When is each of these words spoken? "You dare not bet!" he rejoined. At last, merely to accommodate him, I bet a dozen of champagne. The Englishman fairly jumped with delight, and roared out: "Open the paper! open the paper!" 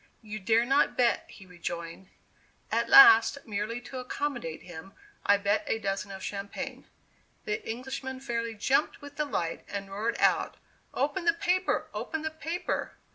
"You 0.23 0.39
dare 0.39 0.65
not 0.65 0.97
bet!" 0.97 1.25
he 1.27 1.45
rejoined. 1.45 2.09
At 2.71 2.89
last, 2.89 3.37
merely 3.45 3.79
to 3.81 3.99
accommodate 3.99 4.63
him, 4.63 4.93
I 5.27 5.37
bet 5.37 5.63
a 5.67 5.77
dozen 5.77 6.09
of 6.09 6.23
champagne. 6.23 6.87
The 7.45 7.63
Englishman 7.69 8.19
fairly 8.19 8.55
jumped 8.55 8.99
with 8.99 9.17
delight, 9.17 9.63
and 9.67 9.91
roared 9.91 10.17
out: 10.17 10.57
"Open 10.91 11.25
the 11.25 11.33
paper! 11.33 11.87
open 11.93 12.23
the 12.23 12.31
paper!" 12.31 12.93